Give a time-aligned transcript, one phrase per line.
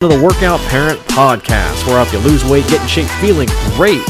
[0.00, 3.50] to the Workout Parent Podcast, where I help you lose weight, get in shape, feeling
[3.76, 4.00] great,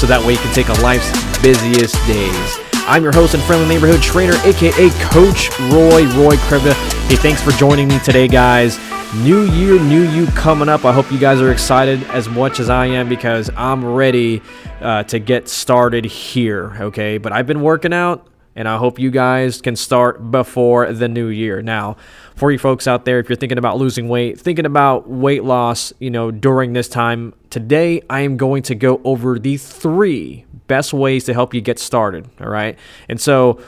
[0.00, 1.12] so that way you can take on life's
[1.42, 2.58] busiest days.
[2.88, 6.72] I'm your host and friendly neighborhood trainer, aka Coach Roy, Roy Krivda.
[7.10, 8.78] Hey, thanks for joining me today, guys.
[9.16, 10.86] New year, new you coming up.
[10.86, 14.40] I hope you guys are excited as much as I am because I'm ready
[14.80, 17.18] uh, to get started here, okay?
[17.18, 18.26] But I've been working out
[18.58, 21.62] and I hope you guys can start before the new year.
[21.62, 21.96] Now,
[22.34, 25.92] for you folks out there, if you're thinking about losing weight, thinking about weight loss,
[26.00, 30.92] you know, during this time, today I am going to go over the three best
[30.92, 32.28] ways to help you get started.
[32.40, 32.76] All right.
[33.08, 33.62] And so,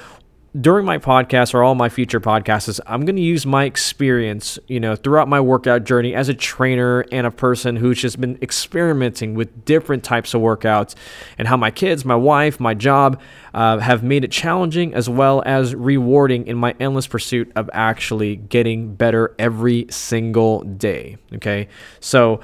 [0.59, 4.81] during my podcast or all my future podcasts, I'm going to use my experience, you
[4.81, 9.35] know, throughout my workout journey as a trainer and a person who's just been experimenting
[9.35, 10.97] with different types of workouts
[11.39, 13.21] and how my kids, my wife, my job
[13.55, 18.35] uh, have made it challenging as well as rewarding in my endless pursuit of actually
[18.35, 21.17] getting better every single day.
[21.35, 21.69] Okay.
[22.01, 22.41] So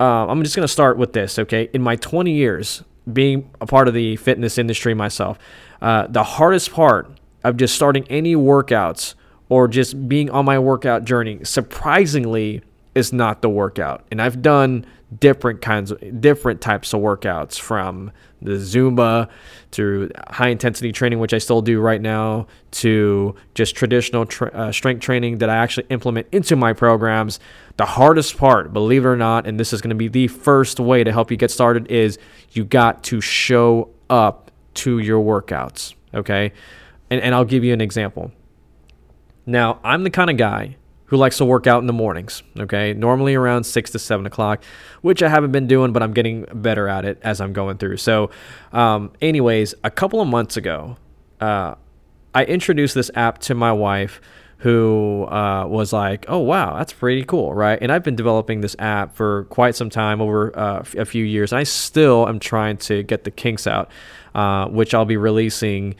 [0.00, 1.38] uh, I'm just going to start with this.
[1.38, 1.68] Okay.
[1.74, 2.82] In my 20 years
[3.12, 5.38] being a part of the fitness industry myself,
[5.82, 9.14] uh, the hardest part of just starting any workouts
[9.48, 12.62] or just being on my workout journey surprisingly
[12.94, 14.04] is not the workout.
[14.10, 14.86] And I've done
[15.20, 19.28] different kinds of different types of workouts from the Zumba
[19.72, 24.72] to high intensity training, which I still do right now, to just traditional tra- uh,
[24.72, 27.40] strength training that I actually implement into my programs.
[27.76, 30.80] The hardest part, believe it or not, and this is going to be the first
[30.80, 32.18] way to help you get started, is
[32.52, 35.94] you got to show up to your workouts.
[36.12, 36.52] Okay.
[37.14, 38.32] And, and I'll give you an example.
[39.46, 40.76] Now, I'm the kind of guy
[41.06, 42.92] who likes to work out in the mornings, okay?
[42.92, 44.64] Normally around 6 to 7 o'clock,
[45.02, 47.98] which I haven't been doing, but I'm getting better at it as I'm going through.
[47.98, 48.30] So,
[48.72, 50.96] um, anyways, a couple of months ago,
[51.40, 51.76] uh,
[52.34, 54.20] I introduced this app to my wife
[54.58, 57.78] who uh, was like, oh, wow, that's pretty cool, right?
[57.80, 61.52] And I've been developing this app for quite some time, over uh, a few years.
[61.52, 63.88] And I still am trying to get the kinks out,
[64.34, 65.94] uh, which I'll be releasing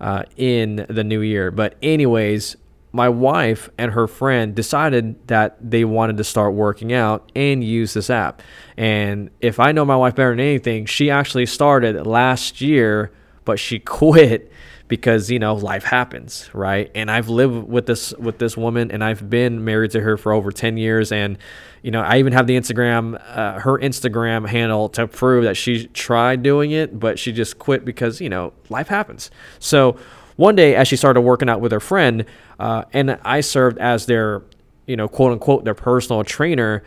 [0.00, 1.50] uh, in the new year.
[1.50, 2.56] But, anyways,
[2.92, 7.94] my wife and her friend decided that they wanted to start working out and use
[7.94, 8.42] this app.
[8.76, 13.12] And if I know my wife better than anything, she actually started last year,
[13.44, 14.50] but she quit
[14.88, 16.90] because you know life happens right?
[16.94, 20.32] And i've lived with this with this woman and i've been married to her for
[20.32, 21.12] over 10 years.
[21.12, 21.38] And
[21.82, 25.86] you know i even have the instagram uh, her instagram handle to prove that she
[25.88, 29.30] tried doing it but she just quit because you know life happens.
[29.58, 29.96] So
[30.36, 32.24] one day as she started working out with her friend
[32.58, 34.42] uh, and i served as their
[34.86, 36.82] you know quote unquote their personal trainer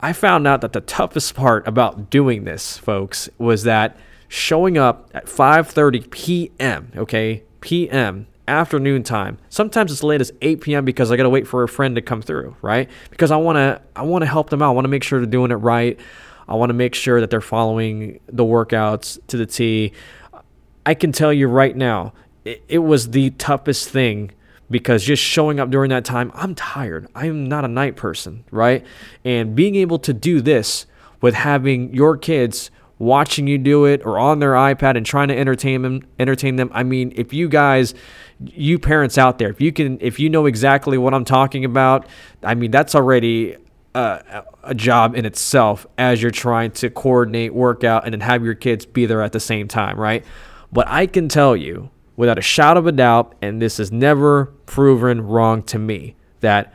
[0.00, 3.96] i found out that the toughest part about doing this folks was that
[4.28, 6.92] showing up at 5:30 p.m.
[6.96, 8.26] Okay, p.m.
[8.48, 9.38] afternoon time.
[9.48, 10.84] Sometimes it's late as 8 p.m.
[10.84, 12.88] because I gotta wait for a friend to come through, right?
[13.10, 14.70] Because I wanna I wanna help them out.
[14.70, 15.98] I wanna make sure they're doing it right.
[16.48, 19.92] I wanna make sure that they're following the workouts to the T.
[20.84, 22.12] I can tell you right now,
[22.44, 24.30] it, it was the toughest thing
[24.70, 27.08] because just showing up during that time, I'm tired.
[27.14, 28.84] I'm not a night person, right?
[29.24, 30.86] And being able to do this
[31.20, 35.36] with having your kids watching you do it or on their iPad and trying to
[35.36, 36.70] entertain them entertain them.
[36.72, 37.94] I mean, if you guys
[38.40, 42.06] you parents out there, if you can if you know exactly what I'm talking about,
[42.42, 43.56] I mean, that's already
[43.94, 48.54] a, a job in itself as you're trying to coordinate workout and then have your
[48.54, 50.24] kids be there at the same time, right?
[50.72, 54.46] But I can tell you without a shadow of a doubt and this is never
[54.66, 56.72] proven wrong to me that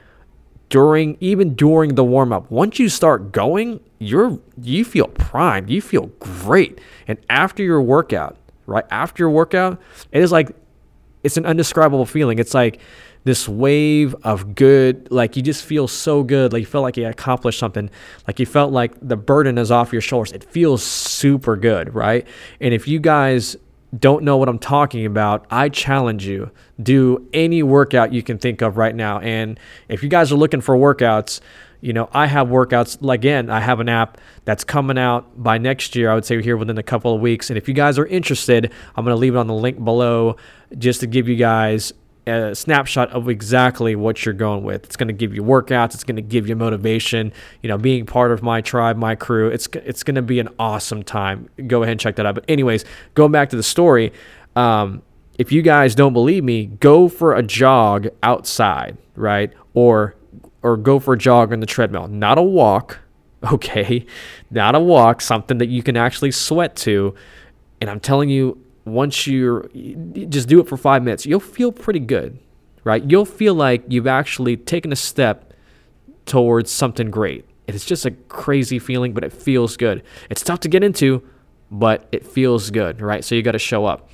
[0.72, 2.50] during even during the warm up.
[2.50, 6.80] Once you start going, you're you feel primed, you feel great.
[7.08, 9.80] And after your workout, right after your workout,
[10.12, 10.56] it is like
[11.24, 12.40] it's an undescribable feeling.
[12.40, 12.80] It's like
[13.26, 17.06] this wave of good, like you just feel so good, like you feel like you
[17.06, 17.90] accomplished something,
[18.26, 20.32] like you felt like the burden is off your shoulders.
[20.32, 22.26] It feels super good, right?
[22.62, 23.58] And if you guys
[23.97, 28.62] don't know what I'm talking about, I challenge you do any workout you can think
[28.62, 29.19] of right now.
[29.19, 29.59] And
[29.90, 31.41] if you guys are looking for workouts,
[31.81, 33.12] you know, I have workouts.
[33.12, 36.11] Again, I have an app that's coming out by next year.
[36.11, 37.49] I would say here within a couple of weeks.
[37.49, 40.38] And if you guys are interested, I'm going to leave it on the link below
[40.78, 41.91] just to give you guys
[42.31, 44.85] a snapshot of exactly what you're going with.
[44.85, 45.93] It's going to give you workouts.
[45.93, 47.33] It's going to give you motivation.
[47.61, 49.49] You know, being part of my tribe, my crew.
[49.49, 51.49] It's it's going to be an awesome time.
[51.67, 52.35] Go ahead and check that out.
[52.35, 54.13] But anyways, going back to the story.
[54.55, 55.01] Um,
[55.37, 59.51] if you guys don't believe me, go for a jog outside, right?
[59.73, 60.16] Or
[60.61, 62.07] or go for a jog on the treadmill.
[62.07, 62.99] Not a walk,
[63.51, 64.05] okay?
[64.49, 67.16] Not a walk, something that you can actually sweat to.
[67.79, 69.69] And I'm telling you, once you're
[70.29, 72.39] just do it for five minutes, you'll feel pretty good,
[72.83, 73.03] right?
[73.09, 75.53] You'll feel like you've actually taken a step
[76.25, 77.45] towards something great.
[77.67, 80.03] It's just a crazy feeling, but it feels good.
[80.29, 81.23] It's tough to get into,
[81.69, 83.23] but it feels good, right?
[83.23, 84.09] So you got to show up.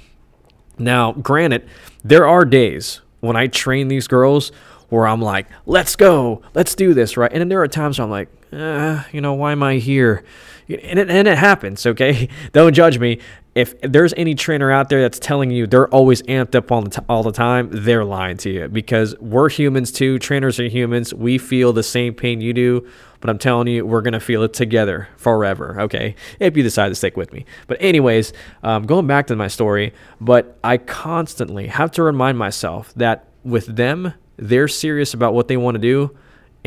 [0.77, 1.67] Now, granted,
[2.03, 4.51] there are days when I train these girls
[4.89, 7.31] where I'm like, let's go, let's do this, right?
[7.31, 10.23] And then there are times where I'm like, uh, you know, why am I here?
[10.69, 12.29] And it, and it happens, okay?
[12.53, 13.19] Don't judge me.
[13.57, 17.03] If there's any trainer out there that's telling you they're always amped up all the,
[17.09, 20.19] all the time, they're lying to you because we're humans too.
[20.19, 21.11] Trainers are humans.
[21.11, 22.87] We feel the same pain you do,
[23.19, 26.13] but I'm telling you, we're going to feel it together forever, okay?
[26.39, 27.45] If you decide to stick with me.
[27.65, 28.31] But, anyways,
[28.61, 33.65] um, going back to my story, but I constantly have to remind myself that with
[33.65, 36.15] them, they're serious about what they want to do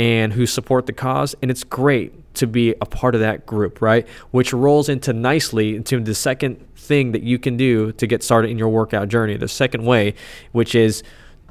[0.00, 1.34] and who support the cause.
[1.42, 4.08] And it's great to be a part of that group, right?
[4.30, 8.50] Which rolls into nicely into the second thing that you can do to get started
[8.50, 9.36] in your workout journey.
[9.36, 10.14] The second way,
[10.52, 11.02] which is,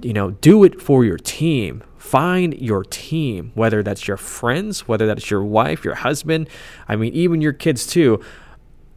[0.02, 1.84] you know, do it for your team.
[2.00, 6.50] Find your team, whether that's your friends, whether that's your wife, your husband.
[6.88, 8.20] I mean, even your kids too.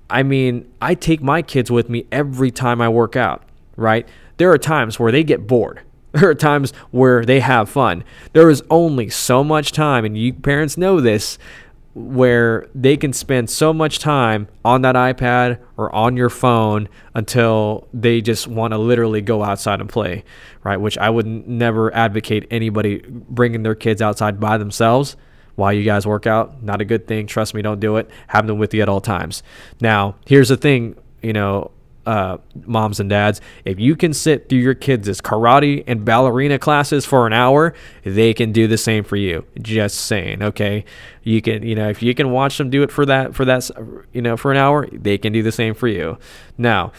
[0.08, 3.42] I mean, I take my kids with me every time I work out,
[3.76, 4.08] right?
[4.38, 5.82] There are times where they get bored
[6.12, 8.04] There are times where they have fun.
[8.32, 11.38] There is only so much time, and you parents know this,
[11.94, 17.86] where they can spend so much time on that iPad or on your phone until
[17.92, 20.24] they just want to literally go outside and play,
[20.64, 20.78] right?
[20.78, 25.16] Which I would never advocate anybody bringing their kids outside by themselves
[25.54, 26.62] while you guys work out.
[26.62, 27.26] Not a good thing.
[27.26, 28.10] Trust me, don't do it.
[28.28, 29.42] Have them with you at all times.
[29.78, 31.72] Now, here's the thing, you know,
[32.06, 37.04] uh, moms and dads, if you can sit through your kids' karate and ballerina classes
[37.04, 39.44] for an hour, they can do the same for you.
[39.60, 40.84] Just saying, okay?
[41.22, 43.70] You can, you know, if you can watch them do it for that, for that,
[44.12, 46.18] you know, for an hour, they can do the same for you.
[46.58, 46.92] Now,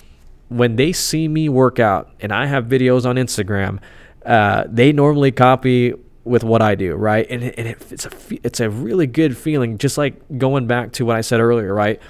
[0.50, 3.79] when they see me work out and I have videos on Instagram,
[4.25, 7.27] uh, they normally copy with what I do, right?
[7.29, 8.11] And, and it, it's a
[8.44, 12.01] it's a really good feeling, just like going back to what I said earlier, right?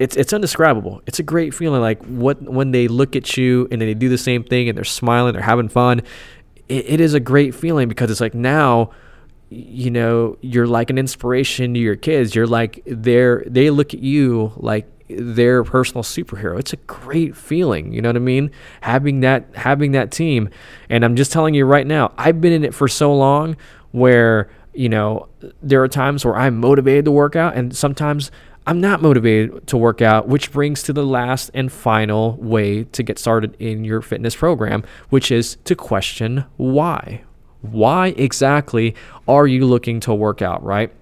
[0.00, 1.02] It's it's indescribable.
[1.06, 4.18] It's a great feeling like what when they look at you and they do the
[4.18, 6.00] same thing and they're smiling, they're having fun.
[6.68, 8.90] It, it is a great feeling because it's like now
[9.50, 13.98] you know you're like an inspiration to your kids you're like they're they look at
[13.98, 18.48] you like their personal superhero it's a great feeling you know what i mean
[18.80, 20.48] having that having that team
[20.88, 23.56] and i'm just telling you right now i've been in it for so long
[23.90, 25.28] where you know
[25.60, 28.30] there are times where i'm motivated to work out and sometimes
[28.66, 33.02] I'm not motivated to work out, which brings to the last and final way to
[33.02, 37.22] get started in your fitness program, which is to question why.
[37.62, 38.94] Why exactly
[39.26, 40.92] are you looking to work out, right?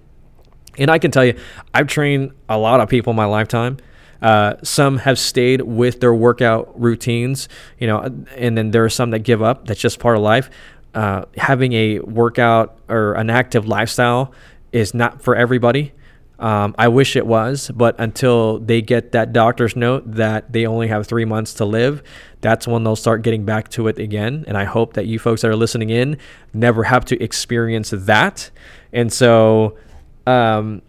[0.77, 1.37] And I can tell you,
[1.73, 3.77] I've trained a lot of people in my lifetime.
[4.21, 7.47] Uh, some have stayed with their workout routines,
[7.77, 7.99] you know,
[8.35, 9.67] and then there are some that give up.
[9.67, 10.49] That's just part of life.
[10.93, 14.33] Uh, having a workout or an active lifestyle
[14.71, 15.93] is not for everybody.
[16.39, 20.87] Um, I wish it was, but until they get that doctor's note that they only
[20.87, 22.01] have three months to live,
[22.39, 24.45] that's when they'll start getting back to it again.
[24.47, 26.17] And I hope that you folks that are listening in
[26.53, 28.51] never have to experience that.
[28.93, 29.77] And so,
[30.25, 30.81] um,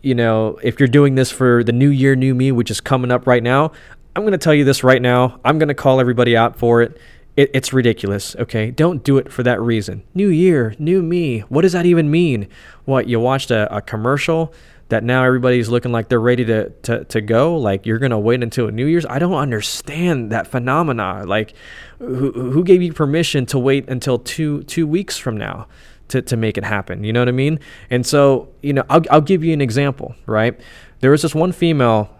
[0.00, 3.10] you know, if you're doing this for the new year, new me, which is coming
[3.10, 3.72] up right now,
[4.16, 5.38] I'm going to tell you this right now.
[5.44, 6.98] I'm going to call everybody out for it.
[7.36, 7.50] It.
[7.54, 8.36] It's ridiculous.
[8.36, 8.70] Okay.
[8.70, 10.02] Don't do it for that reason.
[10.14, 11.40] New year, new me.
[11.40, 12.48] What does that even mean?
[12.84, 14.52] what you watched a, a commercial
[14.88, 18.42] that now everybody's looking like they're ready to, to, to go like you're gonna wait
[18.42, 21.54] until new year's i don't understand that phenomena like
[21.98, 25.66] who, who gave you permission to wait until two two weeks from now
[26.08, 27.58] to, to make it happen you know what i mean
[27.88, 30.58] and so you know i'll, I'll give you an example right
[31.00, 32.14] there was this one female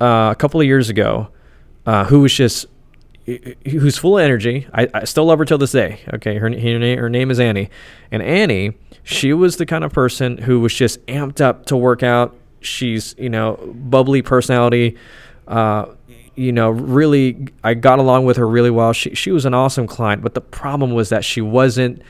[0.00, 1.28] uh, a couple of years ago
[1.86, 2.66] uh, who was just
[3.68, 4.66] who's full of energy.
[4.72, 6.00] I, I still love her till this day.
[6.14, 7.70] Okay, her, her, her name is Annie,
[8.10, 8.74] and Annie
[9.08, 12.36] she was the kind of person who was just amped up to work out.
[12.60, 14.98] She's, you know, bubbly personality.
[15.46, 15.86] Uh,
[16.34, 18.92] you know, really, I got along with her really well.
[18.92, 22.02] She she was an awesome client, but the problem was that she wasn't.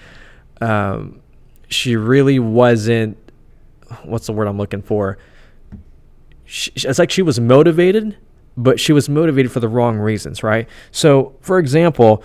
[0.61, 1.21] Um,
[1.69, 3.17] she really wasn't.
[4.03, 5.19] What's the word I'm looking for?
[6.47, 8.17] She, it's like she was motivated,
[8.59, 10.69] but she was motivated for the wrong reasons, right?
[10.91, 12.23] So, for example,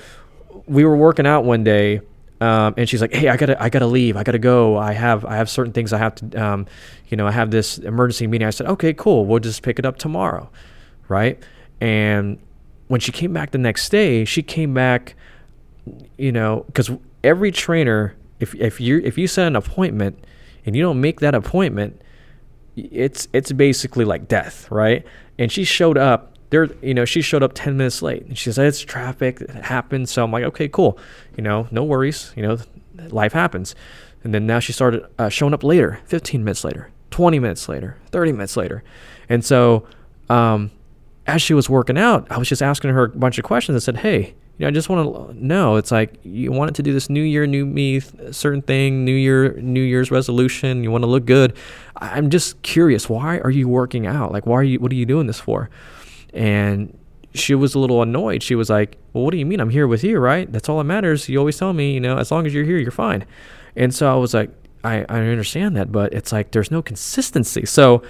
[0.65, 2.01] we were working out one day
[2.41, 4.17] um, and she's like, "Hey, I gotta, I gotta leave.
[4.17, 4.77] I gotta go.
[4.77, 6.65] I have, I have certain things I have to, um,
[7.07, 9.25] you know, I have this emergency meeting." I said, "Okay, cool.
[9.25, 10.49] We'll just pick it up tomorrow,
[11.07, 11.41] right?"
[11.79, 12.39] And
[12.87, 15.15] when she came back the next day, she came back,
[16.17, 16.91] you know, because
[17.23, 20.21] every trainer, if if you if you set an appointment
[20.65, 22.01] and you don't make that appointment,
[22.75, 25.05] it's it's basically like death, right?
[25.37, 28.51] And she showed up there, you know, she showed up 10 minutes late and she
[28.51, 29.41] said, it's traffic.
[29.41, 30.07] It happened.
[30.07, 30.99] So I'm like, okay, cool.
[31.35, 32.31] You know, no worries.
[32.35, 32.57] You know,
[33.09, 33.73] life happens.
[34.23, 37.97] And then now she started uh, showing up later, 15 minutes later, 20 minutes later,
[38.11, 38.83] 30 minutes later.
[39.29, 39.87] And so,
[40.29, 40.69] um,
[41.25, 43.75] as she was working out, I was just asking her a bunch of questions.
[43.75, 45.77] I said, Hey, you know, I just want to know.
[45.77, 47.99] It's like you wanted to do this New Year, New Me,
[48.31, 50.83] certain thing, New Year, New Year's resolution.
[50.83, 51.55] You want to look good.
[51.97, 53.09] I'm just curious.
[53.09, 54.31] Why are you working out?
[54.31, 54.79] Like, why are you?
[54.79, 55.69] What are you doing this for?
[56.33, 56.95] And
[57.33, 58.43] she was a little annoyed.
[58.43, 59.59] She was like, "Well, what do you mean?
[59.59, 60.51] I'm here with you, right?
[60.51, 61.27] That's all that matters.
[61.27, 63.25] You always tell me, you know, as long as you're here, you're fine."
[63.75, 64.51] And so I was like,
[64.83, 68.03] "I I understand that, but it's like there's no consistency." So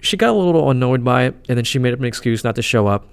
[0.00, 2.56] she got a little annoyed by it, and then she made up an excuse not
[2.56, 3.06] to show up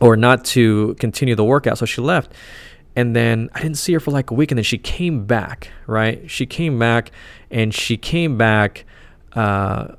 [0.00, 1.78] or not to continue the workout.
[1.78, 2.32] So she left.
[2.96, 4.50] And then I didn't see her for like a week.
[4.50, 6.28] And then she came back, right?
[6.30, 7.12] She came back
[7.50, 8.84] and she came back
[9.34, 9.94] uh,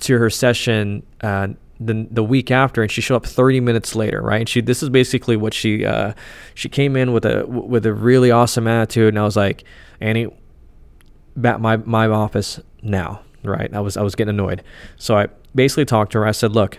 [0.00, 1.48] to her session uh,
[1.80, 4.40] the, the week after and she showed up 30 minutes later, right?
[4.40, 6.14] And she, this is basically what she, uh,
[6.54, 9.08] she came in with a, with a really awesome attitude.
[9.08, 9.64] And I was like,
[10.00, 10.28] Annie,
[11.36, 13.72] back my, my office now, right?
[13.74, 14.62] I was, I was getting annoyed.
[14.96, 16.26] So I basically talked to her.
[16.26, 16.78] I said, look,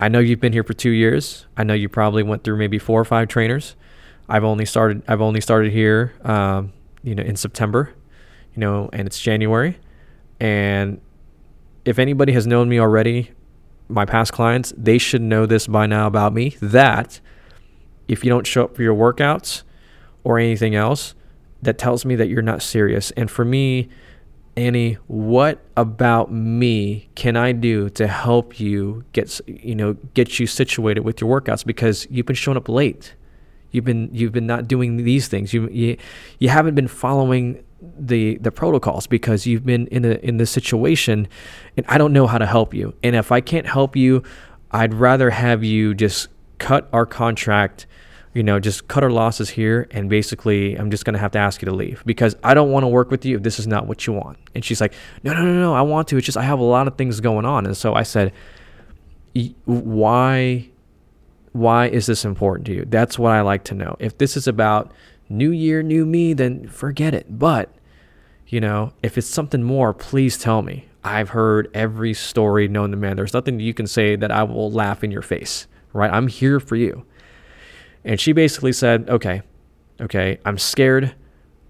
[0.00, 1.46] I know you've been here for two years.
[1.58, 3.76] I know you probably went through maybe four or five trainers.
[4.30, 5.02] I've only started.
[5.06, 7.92] I've only started here, um, you know, in September,
[8.54, 9.78] you know, and it's January.
[10.40, 11.02] And
[11.84, 13.32] if anybody has known me already,
[13.88, 16.56] my past clients, they should know this by now about me.
[16.62, 17.20] That
[18.08, 19.64] if you don't show up for your workouts
[20.24, 21.14] or anything else,
[21.60, 23.10] that tells me that you're not serious.
[23.12, 23.90] And for me,
[24.60, 30.46] Annie, what about me can I do to help you get you know get you
[30.46, 33.14] situated with your workouts because you've been showing up late.
[33.70, 35.54] You've been you've been not doing these things.
[35.54, 35.96] You you,
[36.38, 41.28] you haven't been following the the protocols because you've been in a in this situation
[41.76, 42.94] and I don't know how to help you.
[43.02, 44.22] And if I can't help you,
[44.70, 47.86] I'd rather have you just cut our contract
[48.32, 51.38] you know, just cut our losses here and basically I'm just going to have to
[51.38, 53.66] ask you to leave because I don't want to work with you if this is
[53.66, 54.38] not what you want.
[54.54, 54.94] And she's like,
[55.24, 56.16] no, no, no, no, I want to.
[56.16, 57.66] It's just I have a lot of things going on.
[57.66, 58.32] And so I said,
[59.64, 60.68] why,
[61.52, 62.84] why is this important to you?
[62.86, 63.96] That's what I like to know.
[63.98, 64.92] If this is about
[65.28, 67.38] new year, new me, then forget it.
[67.38, 67.74] But,
[68.46, 70.86] you know, if it's something more, please tell me.
[71.02, 73.16] I've heard every story known to man.
[73.16, 76.12] There's nothing you can say that I will laugh in your face, right?
[76.12, 77.06] I'm here for you.
[78.04, 79.42] And she basically said, okay,
[80.00, 81.14] okay, I'm scared.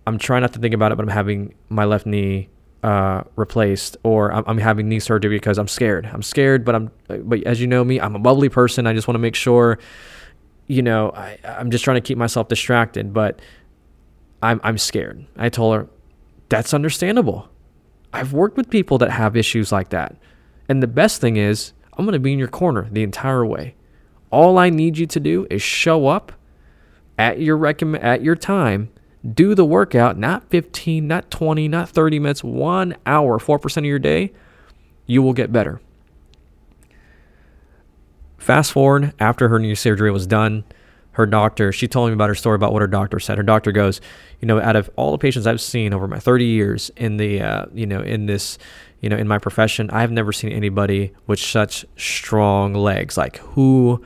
[0.06, 2.48] I'm trying not to think about it, but I'm having my left knee
[2.82, 6.06] uh, replaced, or I'm, I'm, having knee surgery because I'm scared.
[6.06, 8.86] I'm scared, but I'm, but as you know me, I'm a bubbly person.
[8.86, 9.78] I just want to make sure,
[10.66, 13.40] you know, I, I'm just trying to keep myself distracted, but
[14.42, 15.26] I'm, I'm scared.
[15.36, 15.88] I told her,
[16.48, 17.48] that's understandable.
[18.12, 20.16] I've worked with people that have issues like that.
[20.68, 23.74] And the best thing is, I'm going to be in your corner the entire way.
[24.30, 26.32] All I need you to do is show up
[27.18, 28.90] at your recommend at your time,
[29.34, 33.98] do the workout, not 15, not 20, not 30 minutes, 1 hour, 4% of your
[33.98, 34.32] day,
[35.06, 35.80] you will get better.
[38.38, 40.64] Fast forward after her knee surgery was done,
[41.12, 43.36] her doctor, she told me about her story about what her doctor said.
[43.36, 44.00] Her doctor goes,
[44.40, 47.42] you know, out of all the patients I've seen over my 30 years in the,
[47.42, 48.56] uh, you know, in this,
[49.00, 53.18] you know, in my profession, I've never seen anybody with such strong legs.
[53.18, 54.02] Like who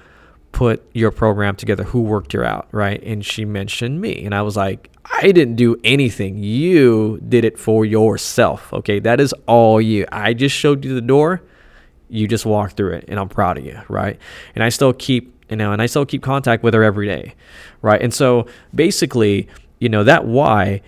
[0.55, 1.83] put your program together?
[1.83, 3.03] Who worked you out, right?
[3.03, 4.25] And she mentioned me.
[4.25, 6.39] And I was like, I didn't do anything.
[6.39, 8.73] You did it for yourself.
[8.73, 9.01] Okay.
[9.01, 10.07] That is all you.
[10.11, 11.43] I just showed you the door.
[12.09, 13.05] You just walked through it.
[13.09, 14.19] And I'm proud of you, right?
[14.55, 17.35] And I still keep, you know, and I still keep contact with her every day,
[17.83, 18.01] right?
[18.01, 19.49] And so basically,
[19.81, 20.81] you know, that why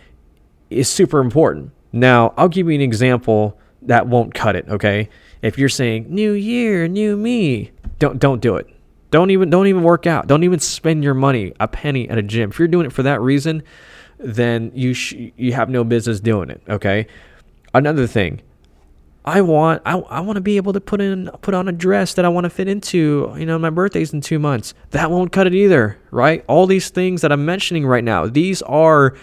[0.71, 1.73] is super important.
[1.93, 5.09] Now, I'll give you an example that won't cut it, okay?
[5.43, 8.69] If you're saying new year, new me, don't don't do it
[9.11, 10.27] don't even don't even work out.
[10.27, 12.51] Don't even spend your money a penny at a gym.
[12.51, 13.63] If you're doing it for that reason,
[14.19, 16.63] then you sh- you have no business doing it.
[16.69, 17.07] Okay.
[17.75, 18.41] Another thing,
[19.25, 22.15] I want I, I want to be able to put in put on a dress
[22.15, 23.35] that I want to fit into.
[23.37, 24.73] You know, my birthday's in two months.
[24.91, 26.45] That won't cut it either, right?
[26.47, 29.17] All these things that I'm mentioning right now, these are,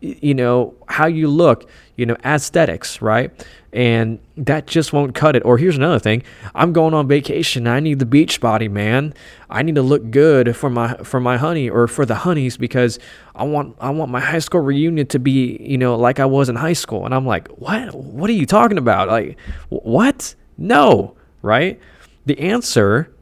[0.00, 1.68] you know, how you look.
[1.96, 3.30] You know, aesthetics, right?
[3.72, 5.44] and that just won't cut it.
[5.44, 6.22] Or here's another thing:
[6.54, 7.66] I'm going on vacation.
[7.66, 9.14] I need the beach body, man.
[9.48, 12.98] I need to look good for my for my honey or for the honeys because
[13.34, 16.48] I want I want my high school reunion to be you know like I was
[16.48, 17.04] in high school.
[17.04, 17.94] And I'm like, what?
[17.94, 19.08] What are you talking about?
[19.08, 19.38] Like,
[19.68, 20.34] what?
[20.58, 21.78] No, right?
[22.26, 23.12] The answer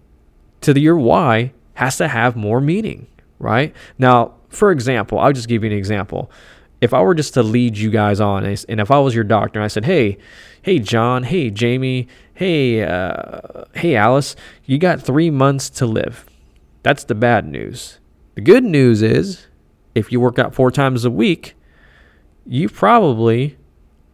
[0.63, 3.07] to the, your why has to have more meaning,
[3.39, 3.73] right?
[3.97, 6.31] Now, for example, I'll just give you an example
[6.81, 9.59] if I were just to lead you guys on, and if I was your doctor,
[9.59, 10.19] and I said, "Hey,
[10.63, 16.25] hey, John, hey, Jamie, hey, uh, hey, Alice, you got three months to live,"
[16.83, 17.99] that's the bad news.
[18.35, 19.47] The good news is,
[19.95, 21.55] if you work out four times a week,
[22.47, 23.57] you probably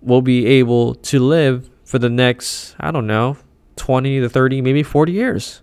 [0.00, 3.36] will be able to live for the next, I don't know,
[3.76, 5.62] 20 to 30, maybe 40 years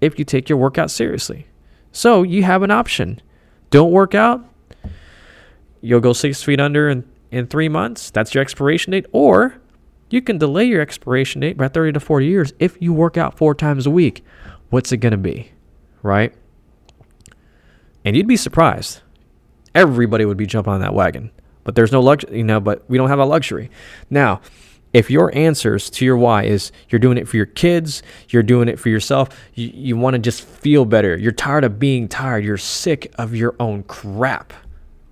[0.00, 1.46] if you take your workout seriously.
[1.92, 3.20] So you have an option.
[3.70, 4.47] Don't work out,
[5.80, 8.10] you'll go six feet under in, in three months.
[8.10, 9.06] That's your expiration date.
[9.12, 9.60] Or
[10.10, 13.36] you can delay your expiration date by 30 to 40 years if you work out
[13.36, 14.24] four times a week.
[14.70, 15.52] What's it going to be?
[16.02, 16.34] Right?
[18.04, 19.00] And you'd be surprised.
[19.74, 21.30] Everybody would be jumping on that wagon.
[21.64, 23.70] But there's no luxury, you know, but we don't have a luxury.
[24.08, 24.40] Now,
[24.94, 28.68] if your answers to your why is you're doing it for your kids, you're doing
[28.68, 32.44] it for yourself, you, you want to just feel better, you're tired of being tired,
[32.44, 34.52] you're sick of your own crap,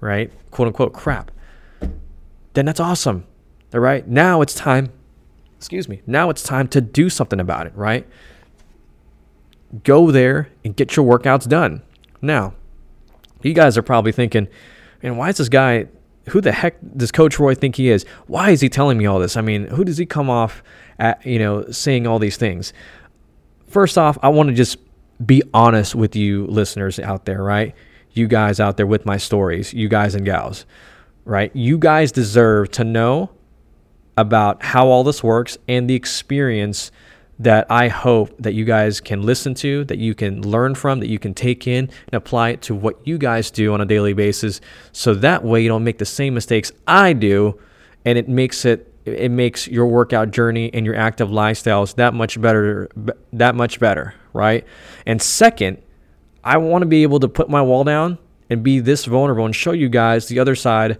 [0.00, 0.30] right?
[0.50, 1.30] Quote unquote crap,
[2.54, 3.26] then that's awesome.
[3.74, 4.06] All right.
[4.06, 4.92] Now it's time,
[5.58, 8.06] excuse me, now it's time to do something about it, right?
[9.82, 11.82] Go there and get your workouts done.
[12.22, 12.54] Now,
[13.42, 14.48] you guys are probably thinking,
[15.02, 15.86] and why is this guy
[16.30, 18.04] who the heck does Coach Roy think he is?
[18.26, 19.36] Why is he telling me all this?
[19.36, 20.62] I mean, who does he come off
[20.98, 22.72] at, you know, saying all these things?
[23.68, 24.78] First off, I want to just
[25.24, 27.74] be honest with you listeners out there, right?
[28.16, 30.66] You guys out there with my stories, you guys and gals,
[31.24, 31.54] right?
[31.54, 33.30] You guys deserve to know
[34.16, 36.90] about how all this works and the experience
[37.38, 41.08] that I hope that you guys can listen to, that you can learn from, that
[41.08, 44.14] you can take in and apply it to what you guys do on a daily
[44.14, 44.60] basis.
[44.92, 47.60] So that way you don't make the same mistakes I do
[48.06, 52.40] and it makes it it makes your workout journey and your active lifestyles that much
[52.40, 52.88] better
[53.32, 54.64] that much better, right?
[55.04, 55.78] And second,
[56.46, 59.54] I want to be able to put my wall down and be this vulnerable and
[59.54, 60.98] show you guys the other side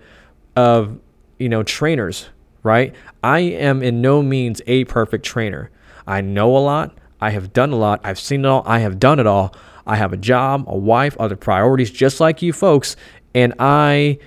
[0.57, 0.99] of,
[1.38, 2.29] you know, trainers,
[2.65, 2.93] right?
[3.23, 5.71] I am in no means a perfect trainer.
[6.05, 6.99] I know a lot.
[7.21, 8.00] I have done a lot.
[8.03, 8.65] I've seen it all.
[8.67, 9.55] I have done it all.
[9.87, 12.97] I have a job, a wife, other priorities, just like you folks.
[13.33, 14.19] And I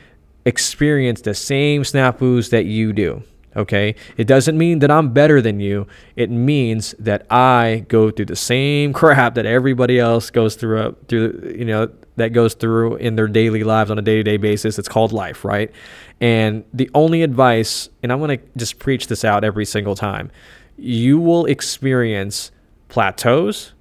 [0.45, 3.23] experience the same snafus that you do.
[3.59, 3.95] Okay.
[4.17, 5.85] It doesn't mean that I'm better than you.
[6.15, 10.91] It means that I go through the same crap that everybody else goes through, uh,
[11.07, 14.37] through, you know, that goes through in their daily lives on a day to day
[14.37, 14.79] basis.
[14.79, 15.71] It's called life, right?
[16.19, 20.31] And the only advice, and I'm going to just preach this out every single time
[20.79, 22.51] you will experience
[22.87, 23.73] plateaus.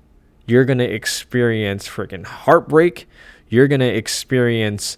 [0.46, 3.07] You're going to experience freaking heartbreak.
[3.48, 4.96] You're going to experience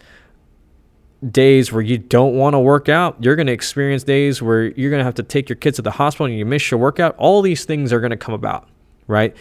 [1.29, 3.17] days where you don't want to work out.
[3.23, 5.83] You're going to experience days where you're going to have to take your kids to
[5.83, 7.15] the hospital and you miss your workout.
[7.17, 8.69] All these things are going to come about,
[9.07, 9.37] right?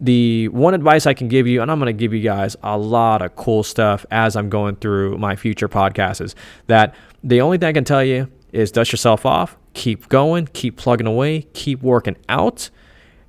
[0.00, 2.76] The one advice I can give you, and I'm going to give you guys a
[2.76, 6.34] lot of cool stuff as I'm going through my future podcasts, is
[6.66, 10.76] that the only thing I can tell you is dust yourself off, keep going, keep
[10.76, 12.70] plugging away, keep working out,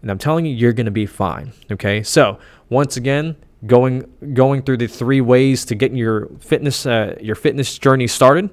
[0.01, 1.51] and I'm telling you, you're going to be fine.
[1.71, 2.01] Okay.
[2.03, 3.35] So once again,
[3.65, 8.49] going going through the three ways to getting your fitness uh, your fitness journey started,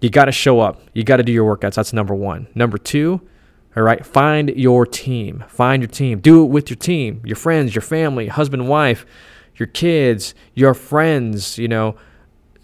[0.00, 0.80] you got to show up.
[0.92, 1.74] You got to do your workouts.
[1.74, 2.48] That's number one.
[2.54, 3.20] Number two.
[3.76, 5.44] All right, find your team.
[5.48, 6.20] Find your team.
[6.20, 9.04] Do it with your team, your friends, your family, husband, wife,
[9.56, 11.58] your kids, your friends.
[11.58, 11.96] You know,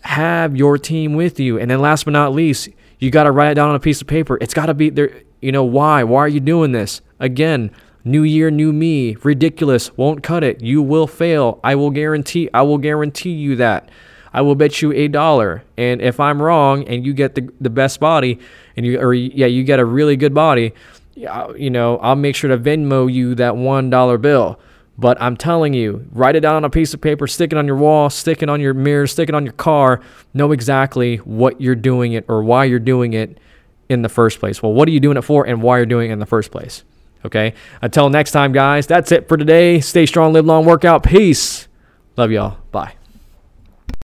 [0.02, 1.58] have your team with you.
[1.58, 2.68] And then last but not least,
[3.00, 4.38] you got to write it down on a piece of paper.
[4.40, 5.22] It's got to be there.
[5.40, 6.04] You know, why?
[6.04, 7.00] Why are you doing this?
[7.18, 7.70] Again,
[8.04, 9.16] new year, new me.
[9.22, 9.96] Ridiculous.
[9.96, 10.62] Won't cut it.
[10.62, 11.60] You will fail.
[11.62, 12.48] I will guarantee.
[12.54, 13.90] I will guarantee you that.
[14.32, 15.64] I will bet you a dollar.
[15.76, 18.38] And if I'm wrong and you get the, the best body
[18.76, 20.72] and you, or yeah, you get a really good body,
[21.16, 24.60] you know, I'll make sure to Venmo you that $1 bill.
[24.96, 27.66] But I'm telling you, write it down on a piece of paper, stick it on
[27.66, 30.02] your wall, stick it on your mirror, stick it on your car.
[30.34, 33.38] Know exactly what you're doing it or why you're doing it
[33.88, 34.62] in the first place.
[34.62, 36.50] Well, what are you doing it for and why you're doing it in the first
[36.50, 36.84] place?
[37.24, 37.54] Okay.
[37.82, 39.80] Until next time, guys, that's it for today.
[39.80, 41.02] Stay strong, live long, work out.
[41.02, 41.68] Peace.
[42.16, 42.58] Love y'all.
[42.70, 42.99] Bye.